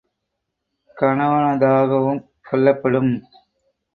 [0.97, 3.11] கணவனதாகவும் கொள்ளப்படும்.